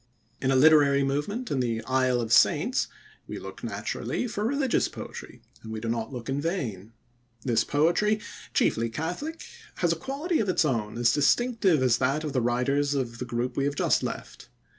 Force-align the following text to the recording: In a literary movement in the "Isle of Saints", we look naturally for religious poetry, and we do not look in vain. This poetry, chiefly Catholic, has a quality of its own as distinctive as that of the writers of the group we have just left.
In 0.41 0.49
a 0.49 0.55
literary 0.55 1.03
movement 1.03 1.51
in 1.51 1.59
the 1.59 1.83
"Isle 1.83 2.21
of 2.21 2.33
Saints", 2.33 2.87
we 3.27 3.37
look 3.37 3.63
naturally 3.63 4.25
for 4.25 4.43
religious 4.43 4.87
poetry, 4.87 5.43
and 5.61 5.71
we 5.71 5.79
do 5.79 5.87
not 5.89 6.11
look 6.11 6.27
in 6.27 6.41
vain. 6.41 6.93
This 7.43 7.63
poetry, 7.63 8.19
chiefly 8.51 8.89
Catholic, 8.89 9.43
has 9.75 9.93
a 9.93 9.95
quality 9.95 10.39
of 10.39 10.49
its 10.49 10.65
own 10.65 10.97
as 10.97 11.13
distinctive 11.13 11.83
as 11.83 11.99
that 11.99 12.23
of 12.23 12.33
the 12.33 12.41
writers 12.41 12.95
of 12.95 13.19
the 13.19 13.25
group 13.25 13.55
we 13.55 13.65
have 13.65 13.75
just 13.75 14.01
left. 14.01 14.49